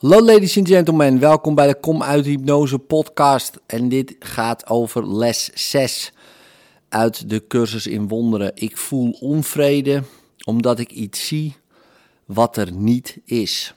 [0.00, 3.60] Hallo ladies and gentlemen, welkom bij de Kom uit Hypnose podcast.
[3.66, 6.12] En dit gaat over les 6
[6.88, 8.52] uit de cursus in wonderen.
[8.54, 10.02] Ik voel onvrede
[10.44, 11.56] omdat ik iets zie
[12.24, 13.74] wat er niet is.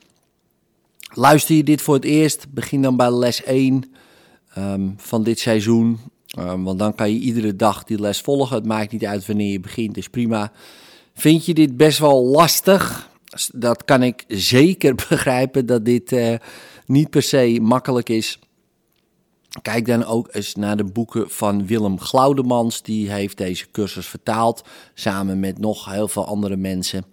[1.14, 3.94] Luister je dit voor het eerst, begin dan bij les 1
[4.54, 6.00] ehm, van dit seizoen.
[6.40, 8.56] Um, want dan kan je iedere dag die les volgen.
[8.56, 10.52] Het maakt niet uit wanneer je begint, is prima.
[11.14, 13.12] Vind je dit best wel lastig?
[13.54, 16.36] Dat kan ik zeker begrijpen dat dit uh,
[16.86, 18.40] niet per se makkelijk is.
[19.62, 22.82] Kijk dan ook eens naar de boeken van Willem Glaudemans.
[22.82, 27.06] Die heeft deze cursus vertaald, samen met nog heel veel andere mensen.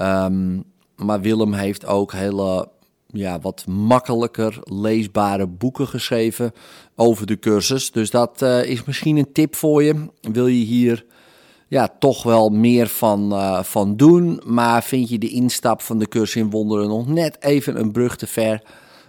[0.00, 0.64] Um,
[0.96, 2.68] maar Willem heeft ook hele
[3.06, 6.52] ja, wat makkelijker leesbare boeken geschreven
[6.94, 7.90] over de cursus.
[7.90, 10.08] Dus dat uh, is misschien een tip voor je.
[10.20, 11.04] Wil je hier
[11.68, 16.08] ja, toch wel meer van, uh, van doen, maar vind je de instap van de
[16.08, 18.62] cursus in wonderen nog net even een brug te ver,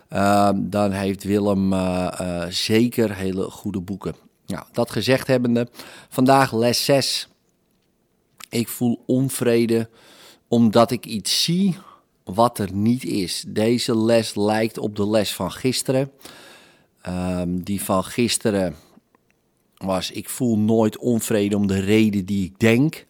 [0.10, 4.16] uh, dan heeft Willem uh, zeker hele goede boeken.
[4.46, 5.68] Nou, dat gezegd hebbende,
[6.10, 7.28] vandaag les 6.
[8.50, 9.90] Ik voel onvrede
[10.48, 11.78] omdat ik iets zie
[12.24, 13.44] wat er niet is.
[13.48, 16.12] Deze les lijkt op de les van gisteren.
[17.08, 18.76] Um, die van gisteren
[19.78, 23.06] was: ik voel nooit onvrede om de reden die ik denk.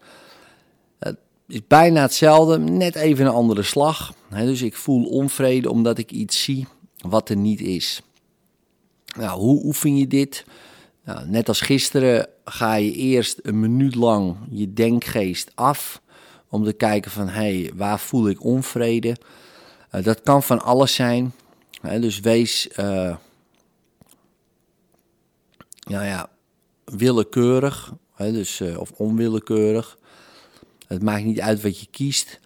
[1.00, 4.14] Het is bijna hetzelfde, net even een andere slag.
[4.30, 8.02] dus ik voel onvrede omdat ik iets zie wat er niet is.
[9.18, 10.46] Nou, hoe oefen je dit?
[11.04, 16.02] Nou, net als gisteren ga je eerst een minuut lang je denkgeest af
[16.50, 19.16] om te kijken van hé, hey, waar voel ik onvrede?
[19.92, 21.34] Uh, dat kan van alles zijn.
[21.82, 23.16] dus wees, uh,
[25.88, 26.30] nou ja,
[26.96, 29.98] willekeurig, dus, uh, of onwillekeurig.
[30.88, 32.40] Het maakt niet uit wat je kiest.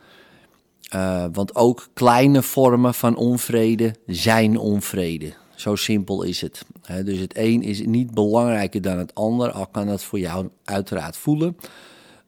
[1.31, 5.33] want ook kleine vormen van onvrede zijn onvrede.
[5.55, 6.65] Zo simpel is het.
[7.05, 11.17] dus het een is niet belangrijker dan het ander, al kan dat voor jou uiteraard
[11.17, 11.57] voelen.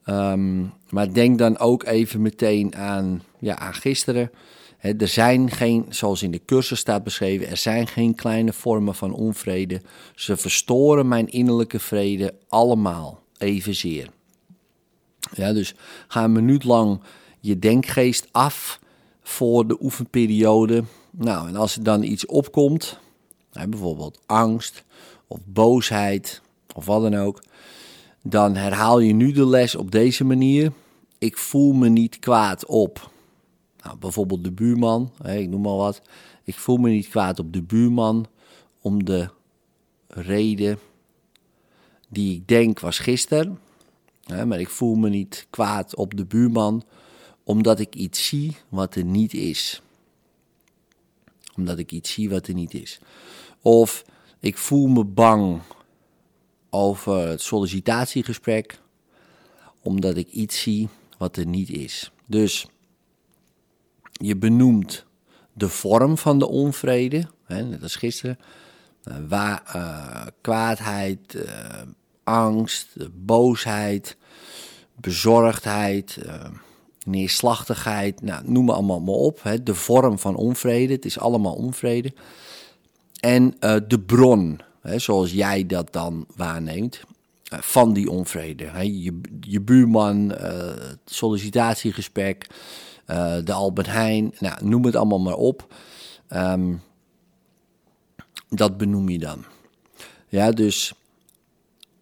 [0.06, 4.30] Um, maar denk dan ook even meteen aan, ja, aan gisteren.
[4.92, 9.12] Er zijn geen, zoals in de cursus staat beschreven, er zijn geen kleine vormen van
[9.12, 9.80] onvrede.
[10.14, 14.08] Ze verstoren mijn innerlijke vrede allemaal evenzeer.
[15.32, 15.74] Ja, dus
[16.08, 17.00] ga een minuut lang
[17.40, 18.80] je denkgeest af
[19.22, 20.84] voor de oefenperiode.
[21.10, 22.98] Nou, en als er dan iets opkomt,
[23.52, 24.84] bijvoorbeeld angst
[25.26, 26.42] of boosheid
[26.74, 27.42] of wat dan ook,
[28.22, 30.72] dan herhaal je nu de les op deze manier.
[31.18, 33.12] Ik voel me niet kwaad op.
[33.84, 36.02] Nou, bijvoorbeeld de buurman, ik noem maar wat.
[36.44, 38.26] Ik voel me niet kwaad op de buurman
[38.80, 39.28] om de
[40.08, 40.78] reden
[42.08, 43.58] die ik denk was gisteren.
[44.26, 46.82] Maar ik voel me niet kwaad op de buurman
[47.44, 49.82] omdat ik iets zie wat er niet is.
[51.56, 53.00] Omdat ik iets zie wat er niet is.
[53.62, 54.04] Of
[54.40, 55.60] ik voel me bang
[56.70, 58.80] over het sollicitatiegesprek,
[59.82, 62.10] omdat ik iets zie wat er niet is.
[62.26, 62.66] Dus
[64.24, 65.04] je benoemt
[65.52, 68.38] de vorm van de onvrede, hè, net als gisteren,
[69.04, 71.44] uh, waar, uh, kwaadheid, uh,
[72.24, 74.16] angst, boosheid,
[74.94, 76.18] bezorgdheid,
[77.04, 79.42] neerslachtigheid, nou, noem maar allemaal maar op.
[79.42, 82.12] Hè, de vorm van onvrede, het is allemaal onvrede.
[83.20, 83.54] En
[83.88, 87.00] de bron, hè, zoals jij dat dan waarneemt,
[87.44, 88.70] van die onvrede.
[89.02, 92.46] Je, je buurman, het sollicitatiegesprek,
[93.06, 95.74] uh, de Albert Heijn, nou, noem het allemaal maar op.
[96.30, 96.82] Um,
[98.48, 99.44] dat benoem je dan.
[100.28, 100.92] Ja, dus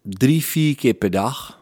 [0.01, 1.61] drie, vier keer per dag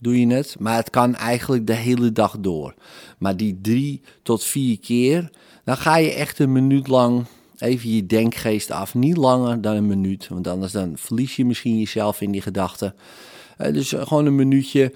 [0.00, 0.56] doe je het.
[0.58, 2.74] Maar het kan eigenlijk de hele dag door.
[3.18, 5.30] Maar die drie tot vier keer,
[5.64, 7.24] dan ga je echt een minuut lang
[7.58, 8.94] even je denkgeest af.
[8.94, 12.94] Niet langer dan een minuut, want anders dan verlies je misschien jezelf in die gedachten.
[13.58, 14.94] Uh, dus gewoon een minuutje.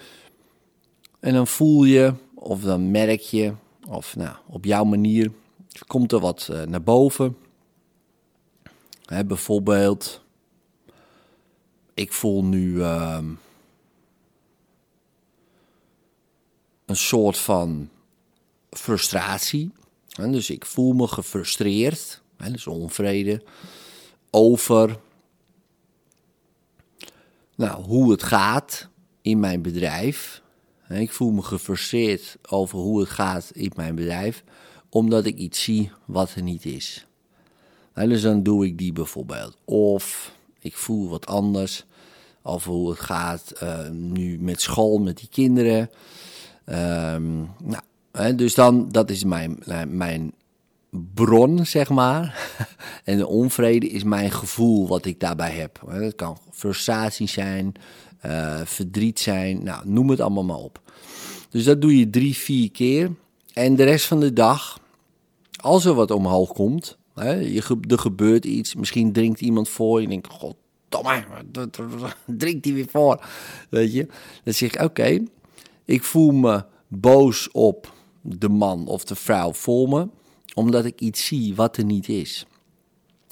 [1.21, 3.53] En dan voel je, of dan merk je,
[3.89, 5.33] of nou, op jouw manier
[5.87, 7.37] komt er wat uh, naar boven.
[9.05, 10.25] Hè, bijvoorbeeld,
[11.95, 13.19] ik voel nu uh,
[16.85, 17.89] een soort van
[18.71, 19.73] frustratie.
[20.09, 23.43] dus ik voel me gefrustreerd hè, dus onvrede,
[24.31, 24.99] over
[27.55, 28.89] nou, hoe het gaat
[29.23, 30.43] in mijn bedrijf.
[30.89, 34.45] Ik voel me gefrustreerd over hoe het gaat in mijn bedrijf,
[34.89, 37.07] omdat ik iets zie wat er niet is.
[37.95, 39.57] dus dan doe ik die bijvoorbeeld.
[39.65, 41.85] Of ik voel wat anders
[42.43, 45.91] over hoe het gaat uh, nu met school, met die kinderen.
[46.67, 50.33] Um, nou, dus dan, dat is mijn, mijn
[50.91, 52.51] bron, zeg maar.
[53.05, 55.83] en de onvrede is mijn gevoel wat ik daarbij heb.
[55.89, 57.73] Het kan frustratie zijn,
[58.27, 60.81] uh, verdriet zijn, nou, noem het allemaal maar op.
[61.51, 63.11] Dus dat doe je drie, vier keer.
[63.53, 64.81] En de rest van de dag,
[65.61, 70.09] als er wat omhoog komt, hè, je, er gebeurt iets, misschien drinkt iemand voor, je
[70.09, 70.57] denkt, god,
[72.27, 73.27] drinkt hij weer voor,
[73.71, 74.07] weet je.
[74.45, 75.25] Dan zeg ik, oké,
[75.85, 80.09] ik voel me boos op de man of de vrouw voor me,
[80.55, 82.47] omdat ik iets zie wat er niet is.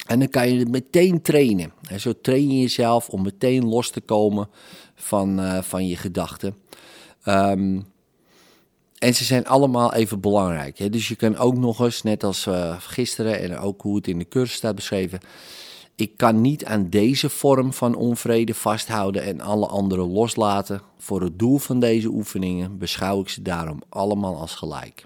[0.05, 1.71] En dan kan je het meteen trainen.
[1.89, 4.49] En zo train je jezelf om meteen los te komen
[4.95, 6.55] van, uh, van je gedachten.
[7.25, 7.85] Um,
[8.97, 10.77] en ze zijn allemaal even belangrijk.
[10.77, 10.89] Hè?
[10.89, 14.17] Dus je kan ook nog eens, net als uh, gisteren en ook hoe het in
[14.17, 15.19] de cursus staat beschreven.
[15.95, 20.81] Ik kan niet aan deze vorm van onvrede vasthouden en alle andere loslaten.
[20.97, 25.05] Voor het doel van deze oefeningen beschouw ik ze daarom allemaal als gelijk.